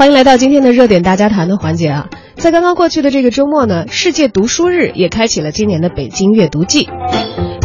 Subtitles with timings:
[0.00, 2.08] 欢迎来到今天的热点大家谈的环节啊！
[2.36, 6.88] 在刚刚过去的这个周末呢，世界读书日也开启了今年的北京阅读季。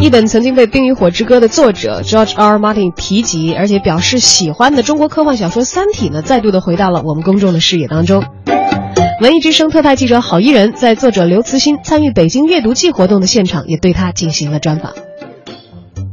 [0.02, 2.60] 一本曾经被《冰与火之歌》的作者 George R.
[2.60, 8.22] Martin 提及，而且表示喜欢的中国科幻小说《三体》呢，再度的回到了我们公众的视野当中。
[9.22, 14.92] 文艺之声特派记者郝伊人在作者刘慈欣参与北京阅读季活动的现场，也对他进行了专访。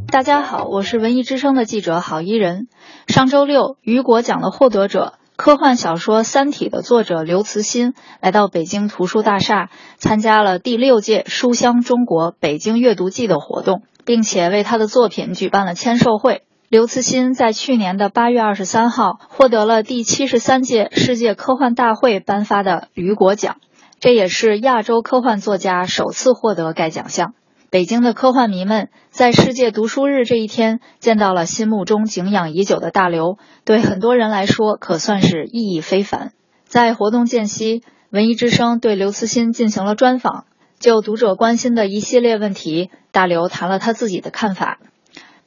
[0.06, 2.68] 大家好，我是文艺之声的记者郝伊人。
[3.08, 5.14] 上周六，雨果奖的获得者。
[5.36, 16.42] 科幻小说《三体》的作者刘慈欣来到北京图书大厦，参加了第六届书香中国北京阅读季的活动，并且为他的作品举办了签售会。
[16.68, 23.56] 刘慈欣在去年的八月二十三号获得了第七十三届世界科幻大会颁发的雨果奖，
[24.00, 27.34] 这也是亚洲科幻作家首次获得该奖项。
[27.72, 36.32] 北京的科幻迷们在世界读书日这一天见到了心目中敬仰已久的大刘，对很多人来说可算是意义非凡。
[36.66, 40.44] 在活动间隙，文艺之声对刘慈欣进行了专访，
[40.80, 44.78] 就读者关心的一系列问题，大刘谈了他自己的看法。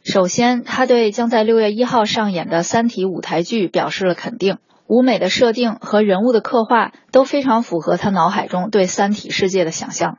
[0.03, 10.17] 首先，他对将在六月一号上演的《三体》舞台剧表示了肯定，舞美的设定和人物的刻画都非常符合他脑海中对三体世界的想象。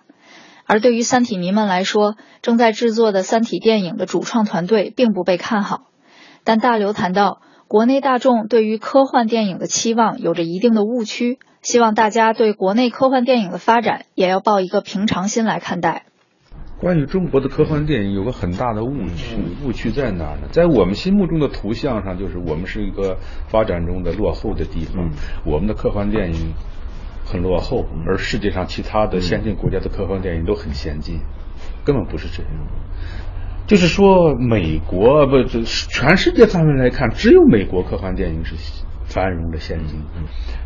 [0.67, 5.89] 而对于三体迷们来说，正在制作的三体电影的主创团队并不被看好。
[6.45, 16.05] 但大刘谈到，国内大众对于科幻电影的期望有着一定的误区，希望大家对国内科幻电影的发展也要抱一个平常心来看待。
[16.79, 20.49] 关于中国的科幻电影，有个很大的误区，误区在哪儿呢？
[20.53, 23.17] 在我们心目中的图像上，就是我们是一个
[23.49, 25.11] 发展中的落后的地方，
[25.47, 26.53] 我们的科幻电影。
[27.27, 31.21] 很落后，而世界上其他的先进国家的科幻电影都很先进，
[31.85, 32.53] 根本不是这样。
[33.67, 38.55] 就是说，美国不，这全世界范围来看，只有美国科幻电影是
[39.07, 40.01] 繁荣的先进。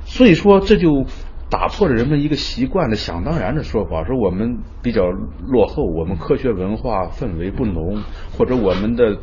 [0.05, 1.07] 所以说，这就
[1.49, 8.03] 打破了人们一个习惯的想当然的说法，说我们比较落后，我们科学文化氛围不浓，
[8.37, 9.17] 或者我们的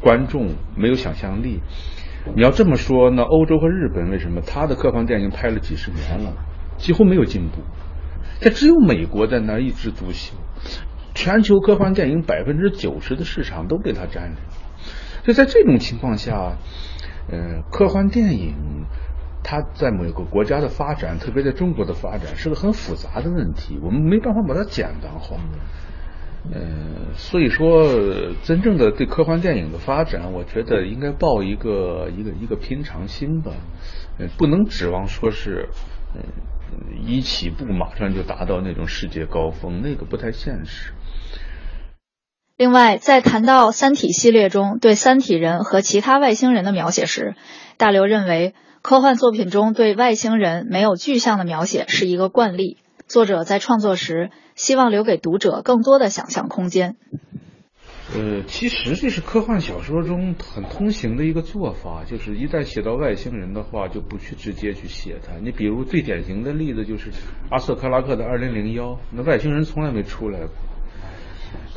[0.00, 1.60] 观众没有想象力。
[2.34, 6.32] 你要这么说，那欧洲和日本为什么他的科幻电影拍了几十年了？
[6.80, 7.60] 几乎没有进步，
[8.40, 10.34] 这只有美国在那一枝独秀，
[11.14, 14.36] 全球科幻电影百分之九十的市场都被它占领。
[15.22, 16.56] 就在这种情况下，
[17.30, 18.86] 呃，科幻电影
[19.44, 25.36] 它在某个国家的发展，特别在中国的发展，是个很复杂的问题，我们没办法把它简单化。
[26.50, 27.86] 呃，所以说，
[28.42, 33.52] 真正的对科幻电影的发展，我觉得应该抱一个一个一个平常心吧，
[34.18, 35.68] 呃，不能指望说是，
[36.14, 36.22] 嗯。
[37.06, 40.92] 一起步马上就达到那种世界高峰，那个不太现实。
[42.56, 47.34] 另外，在谈到《三体》系列中对三体人和其他外星人的描写时，
[47.78, 52.76] 大刘认为科幻作品中对外星人没有具象的描写是一个惯例。
[53.06, 56.96] 作者在创作时希望留给读者更多的想象空间。
[58.12, 65.34] 呃，其实这是科幻小说中很通行的一个做法，就是一旦写到外星人的话，就不去直接去写它。
[65.40, 67.10] 你比如最典型的例子就是
[67.50, 70.48] 阿瑟克拉克的《二零零幺》，那外星人从来没出来过。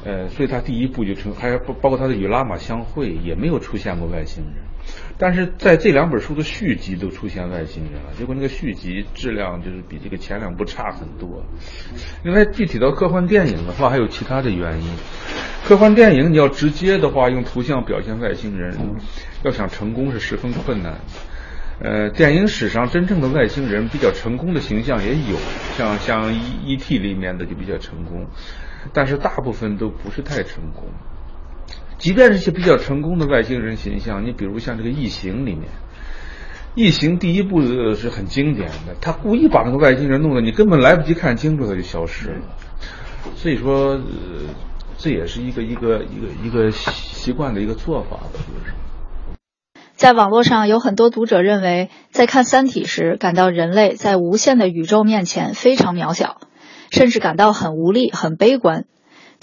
[0.05, 4.55] 呃，所以他第一部就成，还包包括他的与拉玛相会也没有出现过外星人，
[5.17, 11.43] 但是在这两本书的续集都出现外星人了，结果那个续集质量就是比这个前两部差很多。
[12.23, 14.87] 另外，具体到科幻电影的话，还有其他的原因。
[15.65, 18.77] 科幻电影你要直接的话用图像表现外星人，
[19.43, 20.97] 要想成功是十分困难。
[21.79, 25.37] 呃，电影史上真正的外星人比较成功的形象也有，
[25.77, 26.31] 像像
[26.65, 28.27] 《E T》里面的就比较成功。
[28.91, 30.89] 但是大部分都不是太成功，
[32.03, 35.61] 即便是一些比较成功的外星人形象，你比如像这个《异形》里面，
[36.75, 37.61] 《异形》第一部
[37.95, 42.41] 是很经典的，他故意把那个外星人弄得你根本来不及看清楚他就消失了，
[43.37, 44.01] 所以说
[44.97, 48.73] 这也是一个一个一个一个习惯的一个做法吧，就是。
[49.95, 56.41] 在网络上有很多读者认为，在看《三体》时感到人类在无限的宇宙面前非常渺小。
[56.91, 58.85] 甚至感到很无力、很悲观。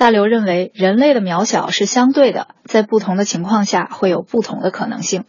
[0.00, 5.24] 大刘认为，人类的渺小是相对的，在不同的情况下会有不同的可能性。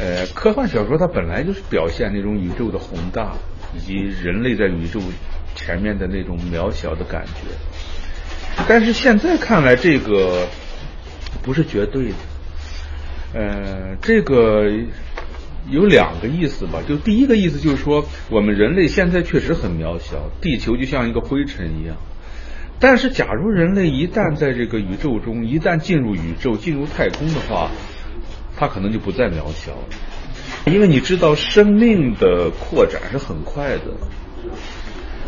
[0.00, 3.34] 呃，科幻小说它本来就是表现那种宇宙的宏大，
[3.76, 4.98] 以及人类在宇宙
[5.54, 8.62] 前面的那种渺小的感觉。
[8.66, 10.48] 但是现在看来，这个
[11.42, 12.14] 不是绝对的。
[13.34, 14.72] 呃，这个。
[15.70, 21.94] 有两个意思吧，就第一个意思就是说，我们人类现在确实很渺小，地球就像一个灰尘一样。
[22.80, 27.70] 但是，假如人类一旦在这个宇宙中，一旦进入宇宙、进入太空的话，
[28.56, 29.88] 它可能就不再渺小了。
[30.66, 33.82] 因为你知道生命的扩展是很快的。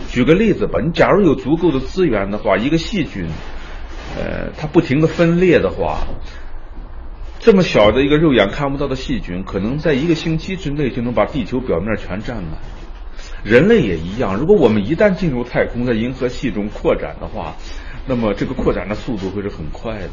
[0.08, 3.26] 举个例子吧，你假如有足够的资源的话，一个细菌，
[4.17, 6.06] 呃，它不停的分裂的话，
[7.41, 12.58] 这么小的一个肉眼看不到的细菌，可能在一个星期之内就能把地球表面全占满。
[13.45, 17.57] 人类也一样，如果我们一旦进入太空，在银河系中扩展的话，
[18.07, 20.11] 那么这个扩展的速度会是很快的。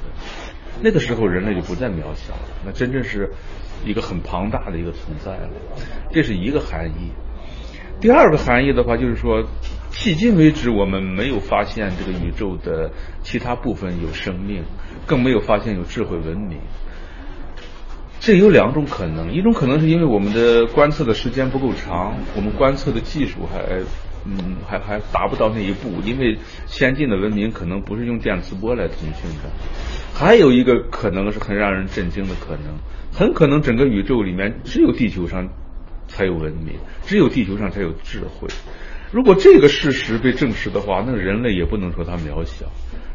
[0.82, 3.32] 那个时候人类就不再渺小了，那真正是
[3.84, 5.50] 一个很庞大的一个存在了。
[6.12, 7.12] 这是一个含义。
[8.00, 9.44] 第二个含义的话，就是说，
[9.92, 12.92] 迄今为止我们没有发现这个宇宙的
[13.24, 14.64] 其他部分有生命，
[15.08, 16.60] 更没有发现有智慧文明。
[18.20, 23.60] 这有两种可能，一种可能是因为我们的观测的时间不够长，我们观测的技术还，
[24.26, 29.50] 嗯，还还达不到那一步，因为先进的文明可能不是用电磁波来通讯的。
[30.14, 32.76] 还有一个可能是很让人震惊的可能，
[33.14, 35.48] 很可能整个宇宙里面只有地球上
[36.08, 36.74] 才有文明，
[37.06, 38.48] 只有地球上才有智慧。
[39.12, 42.66] 如果这个事实被证实的话，那人类也不能说它渺小，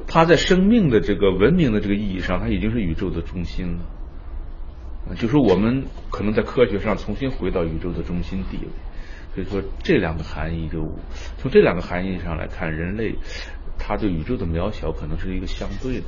[0.07, 3.81] 它在生命的这个文明的这个意义上，它已经是宇宙的中心了。
[5.17, 8.69] 就说我们可能在科学上重新回到宇宙的中心地位，
[9.35, 10.79] 所以说这两个含义就
[11.39, 13.17] 从这两个含义上来看，人类
[13.79, 16.07] 他对宇宙的渺小可能是一个相对的。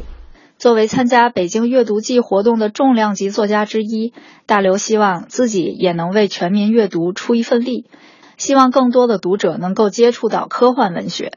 [0.56, 4.12] 作为参加北京阅读季活动的重量级作家之一，
[4.46, 7.86] 大刘希望自己也能为全民阅读出一份力，
[8.36, 11.32] 希望更多的读者能够接触到科幻文学。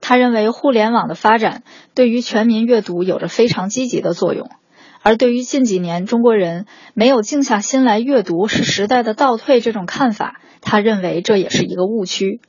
[0.00, 1.64] 他认为互联网的发展
[1.94, 4.48] 对于全民阅读有着非常积极的作用。
[5.06, 12.40] 而对于近几年中国人没有静下心来阅读是时代的倒退这种看法，他认为这也是一个误区。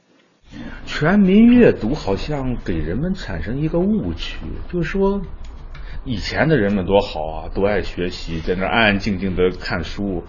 [0.88, 4.39] 全民阅读好像给人们产生一个误区，
[4.74, 5.21] 就是说
[6.04, 10.24] 以前的人们多好啊，多爱学习，在那安安静静的看书，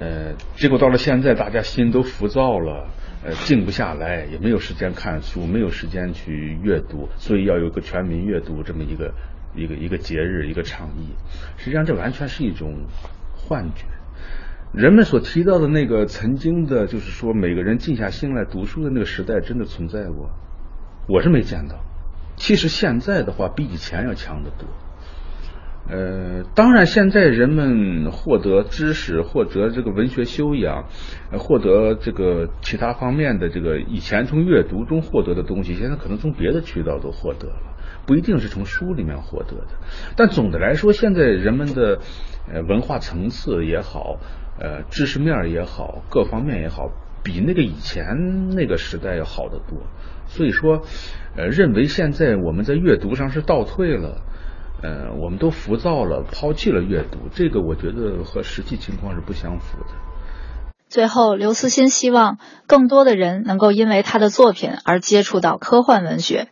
[0.00, 2.88] 呃，结果到了现在，大家心都浮躁了，
[3.24, 9.14] 呃，静不下来，也没有时间看书，没有时间去阅读，所以要有个全民阅读这么一个。
[9.54, 11.14] 一个一个节日，一个倡议，
[11.56, 12.86] 实际上这完全是一种
[13.36, 13.84] 幻觉。
[14.72, 20.30] 人们所提到的那个曾经的，就是说每个人静下心来读书的那个时代，真的存在过？
[21.08, 21.76] 我是没见到。
[22.36, 24.66] 其实现在的话，比以前要强得多。
[25.86, 30.86] 呃，当然，现在人们获得知识，获得这个文学修养，
[31.38, 37.73] 获得这个其他方面的这个以前从阅读中获得的东西，现在可能从别的渠道都获得了。
[38.06, 39.68] 不一定是从书里面获得的，
[40.16, 42.00] 但总的来说，现在人们的
[42.52, 44.18] 呃文化层次也好，
[44.60, 46.90] 呃知识面也好，各方面也好，
[47.22, 49.78] 比那个以前那个时代要好得多。
[50.26, 50.82] 所以说，
[51.36, 54.22] 呃认为现在我们在阅读上是倒退了，
[54.82, 59.86] 呃我们都浮躁了，抛弃了阅读，这个我觉得和实际情况是不相符的。
[60.88, 66.48] 最后，刘慈欣希望更多的人能够因为他的作品而接触到科幻文学。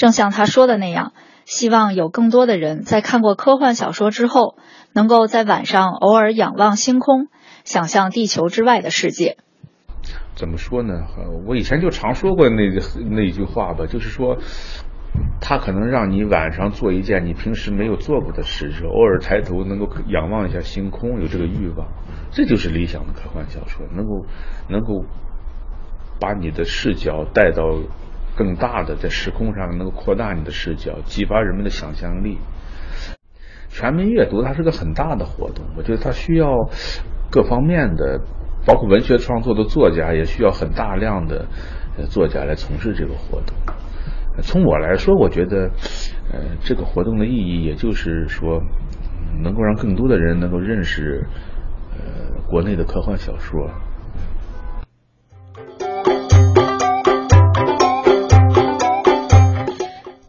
[0.00, 1.12] 正像他说的那样，
[1.44, 4.56] 希望有更多的人在看过科幻小说之后，
[4.94, 7.26] 能够在晚上偶尔仰望星空，
[7.64, 9.36] 想象地球之外的世界。
[10.36, 10.94] 怎么说呢？
[11.46, 12.62] 我以前就常说过那
[13.10, 14.38] 那句话吧，就是说，
[15.42, 21.88] 他可能让你晚上做一件你平时没有做过的事，偶尔抬头能够仰望一下星空，有这个欲望，
[22.30, 24.24] 这就是理想的科幻小说，能够
[24.66, 25.04] 能够
[26.18, 27.64] 把你的视角带到。
[28.40, 32.38] 更大的在时空上能够扩大你的视角，激发人们的想象力。
[33.68, 36.70] 全民阅读它是个很大的活动，我觉得它需要
[37.30, 38.18] 各方面的，
[38.64, 41.46] 包括文学创作的作家也需要很大量的
[42.08, 43.54] 作家来从事这个活动。
[44.42, 45.70] 从我来说，我觉得，
[46.32, 48.62] 呃，这个活动的意义也就是说，
[49.42, 51.26] 能够让更多的人能够认识，
[51.92, 53.68] 呃，国内的科幻小说。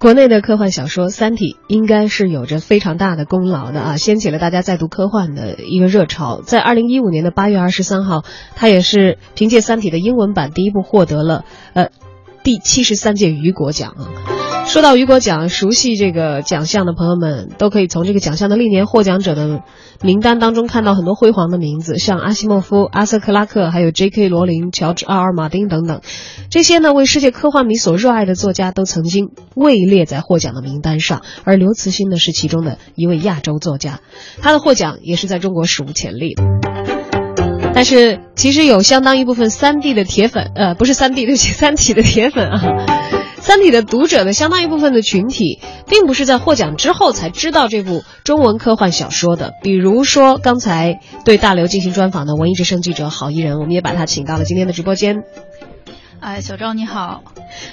[0.01, 6.41] 国内的科幻小说《三体》应该是有着非常大的功劳的啊，掀起了大家再读科幻的一个热潮。
[6.41, 8.23] 在二零一五年的八月二十三号，
[8.55, 11.89] 他也是凭借《三体》的英文版第一部获得了呃
[12.41, 14.40] 第七十三届雨果奖啊。
[14.71, 19.63] 说到雨果奖，熟悉这个奖项的朋友们都可以从这个奖项的历年获奖者的
[20.01, 24.29] 名单当中看到很多辉煌的名字，像阿西莫夫、阿瑟克拉克，还有 J.K.
[24.29, 25.99] 罗琳、乔治阿尔马丁等等，
[26.49, 33.99] 这些呢为世界科幻迷所热爱的作家都曾经位列在获奖的名单上，而刘慈欣呢是其中的一位亚洲作家，
[34.41, 36.35] 他的获奖也是在中国史无前例。
[37.73, 43.00] 但是其实有相当一部分三 D 的铁粉，呃，不是三 D，对不起，三体的铁粉啊。
[43.41, 49.53] 三体》的读者的相当一部分的群体，并不是在获奖之后才知道这部中文科幻小说的。
[49.61, 55.23] 比如说，刚才对大刘进行专访的文艺之声记者郝伊人，我们也把他请到了今天的直播间。
[56.19, 57.23] 哎，小赵你好。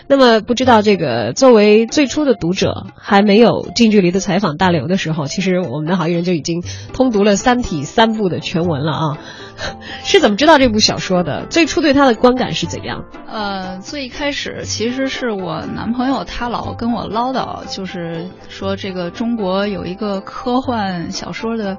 [0.07, 9.19] 那么不知道这个作为最初的读者，还没有近距离的采访大刘的时候，其实我们的好艺人就已经通读了《三体》三部的全文了啊。
[10.05, 11.47] 是怎么知道这部小说的？
[11.47, 13.05] 最初对他的观感是怎样？
[13.27, 21.79] 呃，最开始其实是我男朋友他老跟我唠叨，就是说这个中国有一个科幻小说的。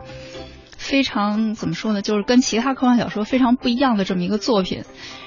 [0.79, 2.01] 非常怎么说呢？
[2.01, 4.85] 就是跟其他科幻小说非常不一样的这么一个作品。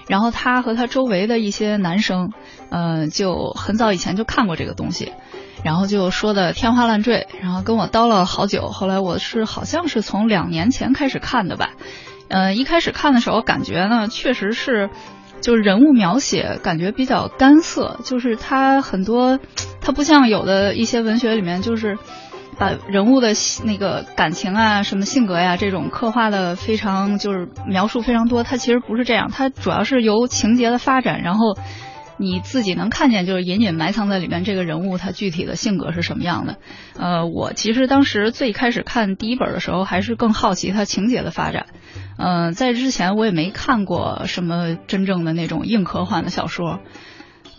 [0.09, 2.33] 然后他和他周围的一些男生，
[2.71, 5.13] 呃，就很早以前就看过这个东西，
[5.63, 8.69] 然后就说的天花乱坠，然后跟我叨了好久。
[8.69, 11.71] 后来我是好像是从两年前开始看的吧。
[12.29, 14.89] 呃，一开始看的时候感觉呢，确实是，
[15.43, 19.39] 就是人物描写感觉比较干涩，就是他很多，
[19.83, 21.99] 他不像有的一些文学里面就是。
[22.59, 23.33] 把人物的
[23.65, 28.43] 那个感情啊、什么性格呀，这种刻画的非常就是描述非常多。
[28.45, 31.57] 它其实不是这样，它主要是由情节的发展，然后
[32.19, 36.57] 你自己能看见，就是隐隐埋藏在里面这个人物他具体的性格是什么样的。
[36.97, 41.67] 呃，我其实当时最开始看第一本的时候，还是更好奇他情节的发展。
[42.19, 46.81] 嗯，在之前我也没看过什么真正的那种硬科幻的小说。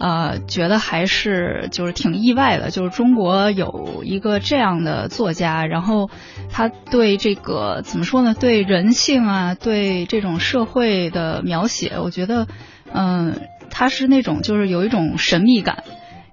[0.03, 6.09] 呃，觉得还是就是挺意外的，就是中国有一个这样的作家，然后
[6.51, 8.35] 他对这个怎么说呢？
[8.37, 12.47] 对人性啊，对这种社会的描写，我觉得，
[12.93, 15.85] 嗯，他是那种就是有一种神秘感。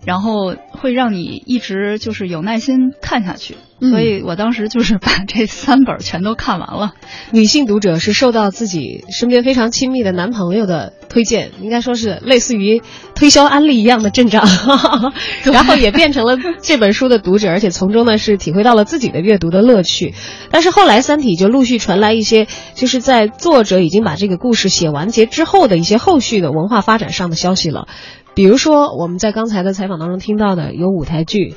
[0.03, 6.95] 然后会让你一直就是有耐心看下去，所以我当时就是把这三本全都看完了。
[7.33, 12.81] 女性读者是受到自己身边非常亲密的男朋友的推荐，应该说是类似于
[13.15, 14.47] 推销安利一样的阵仗，
[15.45, 20.15] 然后也变成了这本书的读者，而且从中呢是体会到了自己的阅读的乐趣。
[20.51, 27.89] 但是后来《三体》就陆续传来一些，就是在作者已经把这个故事写完结之后的一些后续的文化发展上的消息了。
[28.33, 31.57] 比如说，我们在刚才的采访当中听到的有舞台剧，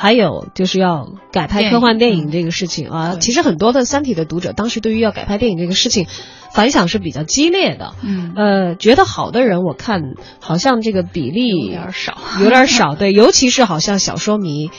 [0.00, 3.16] 还有就是要改拍科幻电影这个事情啊。
[3.20, 6.06] 其实很多的《三体》的读者当时对于要改拍电影这个事情，
[6.54, 7.92] 反响是比较激烈的。
[8.02, 10.00] 嗯，呃，觉得好的人，我看
[10.40, 12.94] 好像这个比例有点少，有点少。
[12.94, 14.70] 对，尤其是好像小说迷。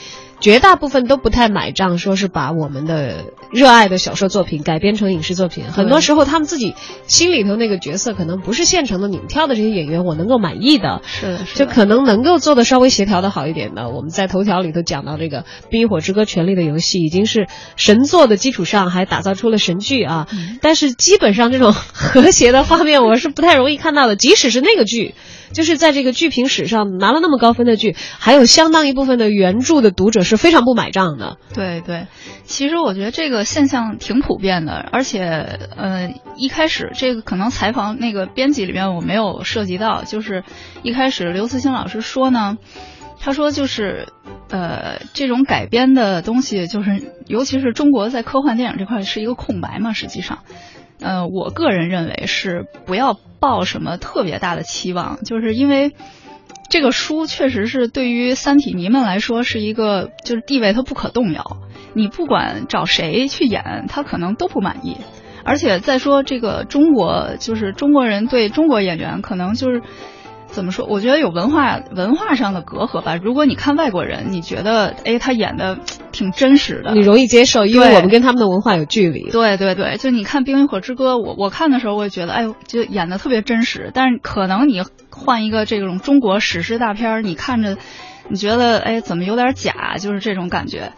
[0.42, 5.66] 绝大部分都不太买账，说是把我们的热爱的小说作品改编成影视作品。
[5.72, 6.74] 很多时候，他们自己
[7.06, 13.90] 心里头那个角色可能不是现成的，你们挑的这些演员，我能够满意的，是就可能能够做的稍微协调的好一点的。
[13.90, 20.28] 我们在头条里头讲到这个《冰与火之歌：权力的游戏》，已经是神作的基础上，还打造出了神剧啊。
[20.60, 24.16] 但是基本上这种和谐的画面，我是不太容易看到的。
[24.16, 25.14] 即使是那个剧。
[25.54, 31.38] 就是在这个剧评史上拿了那么高分的剧，还有相当一部分的原著的读者是非常不买账的。
[31.54, 32.08] 对对，
[32.44, 35.22] 其实我觉得这个现象挺普遍的，而且
[35.76, 40.44] 呃，一开始这个可能采访那个编辑里面我没有涉及到，就是
[40.84, 42.58] 一开始刘慈欣老师说呢，
[43.20, 44.08] 他说就是
[44.50, 50.40] 呃，这种改编的东西，就是尤其是中国在科幻电影这块是一个空白嘛，实际上。
[51.02, 55.94] 呃，我个人认为是不要抱什么特别大的期望，就是因为
[56.70, 61.58] 这个书确实是对于三体迷们来说是一个就是地位它不可动摇，
[61.94, 64.98] 你不管找谁去演，他可能都不满意。
[65.44, 69.82] 而且再说这个中国，就是中国人对中国演员可能就是。
[70.52, 70.86] 怎么说？
[70.86, 73.16] 我觉得有文化文化上的隔阂吧。
[73.16, 75.80] 如果你看外国人，你觉得哎，他演的
[76.12, 79.30] 挺真实的，你容易接受，因为我们跟他们的文化有距离。
[79.32, 83.92] 对对对，就你看《冰与火之歌》，我我看的时候，我也觉得哎，就演的特别真实。
[83.94, 87.78] 但是可能你换一个这种中国史诗大片，你看着
[88.28, 89.96] 你觉得哎，怎么有点假？
[89.98, 90.92] 就是这种感觉。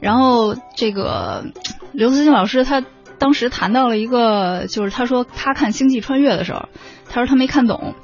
[0.00, 1.46] 然后这个
[1.92, 2.84] 刘慈欣老师他
[3.18, 6.68] 当时谈到了一个，就是他说他看《星际穿越》的时候，
[7.08, 7.94] 他说他没看懂。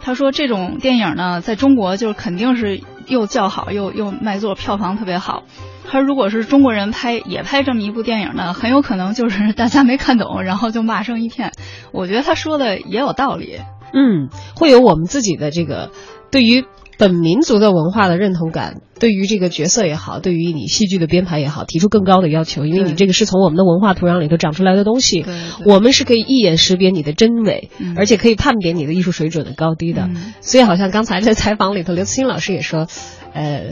[0.00, 5.44] 他说：“这种电影呢，在中国就肯定是又叫好又又卖座，票房特别好。
[5.88, 11.52] 他如果是中国人拍也拍这么一部电影呢，很有可能就是大家没看懂，然后就骂声一片。
[11.92, 13.60] 我觉得他说的也有道理。
[13.92, 15.90] 嗯，会有我们自己的这个
[16.30, 16.64] 对于。”
[17.00, 25.24] 本民族的文化的认同感，对于这个角色也好，对于你戏剧的编排也好，提出更高的要求，因为你这个是从我们的文化土壤里头长出来的东西，
[25.64, 30.10] 我们是可以一眼识别你的真伪，而且可以判别你的艺术水准的高低的。
[30.42, 32.86] 所以，好像刚才在采访里头，刘慈欣老师也说，
[33.32, 33.70] 呃，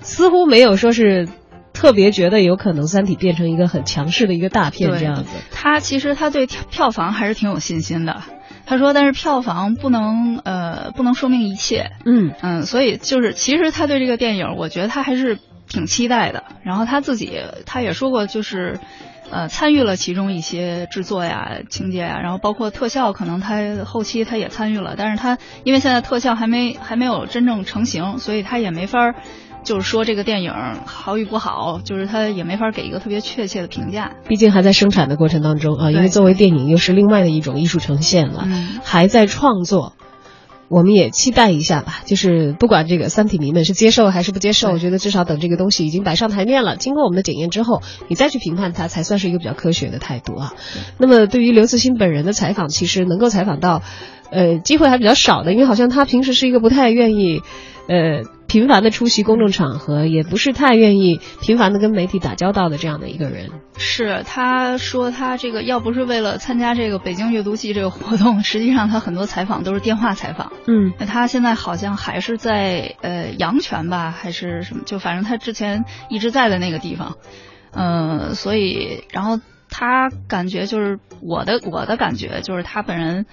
[0.00, 1.28] 似乎没有说是
[1.74, 5.30] 特别觉得有可能《三体》变成一个很强势的一个大片这样子。
[5.50, 8.22] 他其实他对票房还是挺有信心的。
[8.70, 11.90] 他说，但是票房不能呃不能说明一切。
[12.04, 16.44] 嗯嗯，所以就是其实他对这个电影，我觉得他还是挺期待的。
[16.62, 17.32] 然后他自己
[17.66, 18.78] 他也说过，就是
[19.28, 29.16] 呃参与了其中一些制作呀、情节呀，然后包括特效，可能他后期他也参与了，但是他因为现在特效还没还没有真正成型，所以他也没法儿。
[29.62, 30.52] 就是说这个电影
[30.86, 34.12] 好与不好，就是他也没法给一个特别确切的评价。
[34.28, 39.94] 毕竟还在生产的过程当中啊，因为作为电影又是另外的一种艺术呈现了，嗯还在创作。
[40.68, 50.54] 我们也期待一下吧，就是不管这个三体迷们是接受还是不接受，我觉得至少等这个东西已经摆上台面了，经过我们的检验之后，你再去评判它，才算是一个比较科学的态度啊。
[50.96, 53.82] 那么对于刘慈欣本人的采访，其实能够采访到，
[54.30, 57.40] 呃，机会还比较少的，因为好像他平时是一个不太愿意，
[57.88, 63.50] 呃，频繁的出席公众场合，也不是太愿意频繁的跟媒体打交道的这样的一个人。
[63.78, 70.52] 是，他说他这个要不是为了参加这个北京阅读季这个活动，实际上他很多采访都是电话采访。
[70.66, 74.82] 嗯那他现在好像还是在呃阳泉吧，还是什么？
[74.84, 77.18] 就反正他之前一直在的那个地方，
[77.70, 79.38] 呃，所以然后
[79.68, 83.26] 他感觉就是我的我的感觉就是他本人，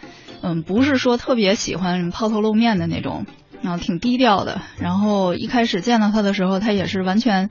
[0.43, 3.25] 嗯，不是说特别喜欢抛头露面的那种，
[3.61, 4.61] 然后挺低调的。
[4.79, 7.49] 然后一开始见到他的时候，他也是完全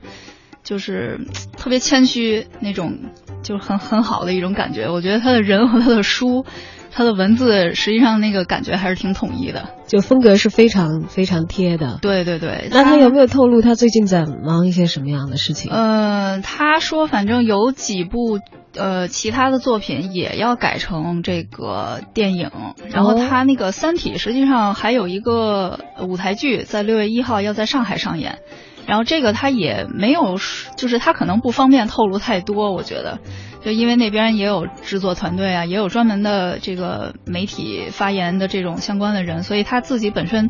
[0.63, 1.19] 就是
[1.57, 2.97] 特别谦虚那种，
[3.43, 4.89] 就很很好的一种感觉。
[4.89, 6.45] 我觉得他的人和他的书。
[6.89, 11.99] 他的文字实际上那个感觉还是挺统一的，就风格是非常非常贴的。
[12.01, 12.69] 对对对。
[12.71, 15.71] 那他有没有透露他最近在忙一些什么样的事情？
[15.71, 18.39] 呃，他说反正有几部
[18.77, 22.51] 呃其他的作品也要改成这个电影，
[22.89, 28.39] 然后他那个《三体》实际上还有一个舞台剧在六月一号要在上海上演。
[28.85, 30.37] 然后这个他也没有，
[30.77, 33.19] 就是他可能不方便透露太多，我觉得，
[33.61, 40.49] 就因为那边也有制作团队啊，也有专门的这个媒体发言的这种相关的人，所以他自己本身，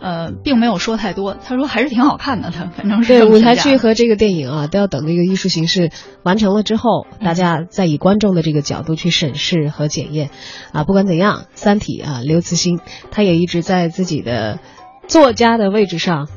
[0.00, 1.34] 呃，并没有说太多。
[1.34, 5.90] 他说还是挺好看的，他反正是对舞台剧和这个电影啊，都要等这个艺术形式
[6.22, 10.30] 完成了之后，大家再以观众的这个角度去审视和检验。
[10.72, 14.58] 啊，不管怎样，《三体》啊，刘慈欣他也一直在自己的
[15.06, 16.28] 作家的位置上。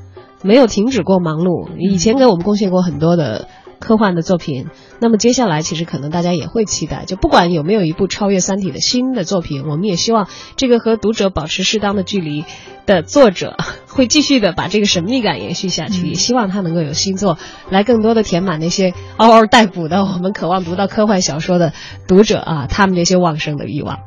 [0.44, 3.48] 没有停止过忙碌，以前给我们贡献过很多的
[3.78, 4.70] 科幻的作品。
[5.02, 12.46] 那么接下来，其实可能大家也会期待，就不管有没有一部超越《三体》的新的作品，我们也希望这个和读者保持适当的距离
[12.86, 16.06] 的作者会继续的把这个神秘感延续下去。
[16.08, 17.40] 也希望他能够有新作，
[17.72, 21.74] 来更多的填满那些嗷嗷待哺的我们渴望读到科幻小说的
[22.08, 23.98] 读者啊，他们这些旺盛的欲望。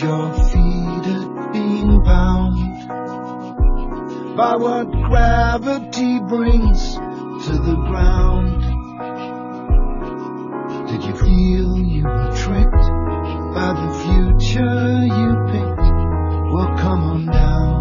[0.00, 2.86] Your feet are being bound
[4.36, 8.62] by what gravity brings to the ground.
[10.88, 12.86] Did you feel you were tricked
[13.54, 15.88] by the future you picked?
[16.52, 17.78] Well, come on down.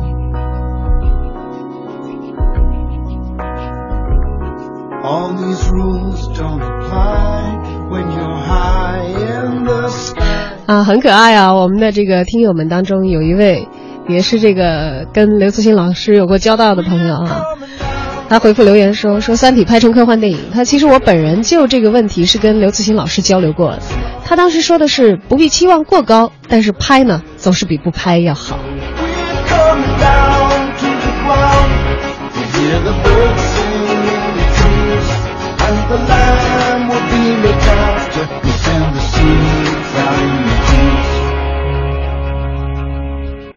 [5.03, 6.76] All these rules don't
[10.67, 13.69] 啊，很可爱啊，我们的这个听友们当中有一位，
[14.09, 17.41] 也是这个跟刘慈欣老师有过交道的朋友啊，
[18.27, 23.71] 他回复留言说说《三体》拍成科幻电影，他其实我本人就这个问题是跟刘慈欣老师交流过。
[23.71, 23.79] 的，
[24.25, 28.59] 他当时说的是不必期望过高，但是拍呢，总是比不拍要好。